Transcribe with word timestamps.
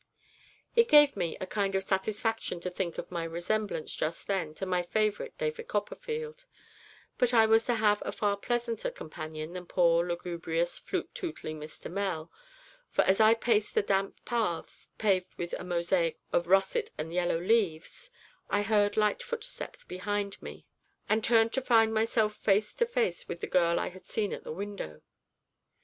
It 0.75 0.87
gave 0.89 1.15
me 1.15 1.37
a 1.39 1.45
kind 1.45 1.75
of 1.75 1.83
satisfaction 1.83 2.59
to 2.61 2.71
think 2.71 2.97
of 2.97 3.11
my 3.11 3.23
resemblance, 3.23 3.93
just 3.93 4.25
then, 4.25 4.55
to 4.55 4.65
my 4.65 4.81
favourite 4.81 5.37
David 5.37 5.67
Copperfield, 5.67 6.45
but 7.19 7.35
I 7.35 7.45
was 7.45 7.65
to 7.67 7.75
have 7.75 8.01
a 8.03 8.11
far 8.11 8.35
pleasanter 8.35 8.89
companion 8.89 9.53
than 9.53 9.67
poor 9.67 10.03
lugubrious, 10.03 10.79
flute 10.79 11.13
tootling 11.13 11.59
Mr. 11.59 11.91
Mell, 11.91 12.31
for 12.89 13.03
as 13.03 13.19
I 13.19 13.35
paced 13.35 13.75
the 13.75 13.83
damp 13.83 14.25
paths 14.25 14.89
paved 14.97 15.35
with 15.37 15.53
a 15.59 15.63
mosaic 15.63 16.17
of 16.33 16.47
russet 16.47 16.89
and 16.97 17.13
yellow 17.13 17.37
leaves, 17.37 18.09
I 18.49 18.63
heard 18.63 18.97
light 18.97 19.21
footsteps 19.21 19.83
behind 19.83 20.41
me, 20.41 20.65
and 21.09 21.23
turned 21.23 21.53
to 21.53 21.61
find 21.61 21.93
myself 21.93 22.35
face 22.37 22.73
to 22.77 22.87
face 22.87 23.27
with 23.27 23.39
the 23.39 23.45
girl 23.45 23.79
I 23.79 23.89
had 23.89 24.07
seen 24.07 24.33
at 24.33 24.43
the 24.43 24.51
window. 24.51 25.03